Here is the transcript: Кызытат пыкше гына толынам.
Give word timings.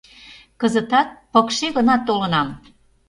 Кызытат 0.59 1.07
пыкше 1.31 1.67
гына 1.77 1.95
толынам. 2.07 2.47